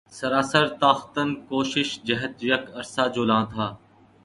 [0.17, 3.67] سراسر تاختن کو شش جہت یک عرصہ جولاں تھا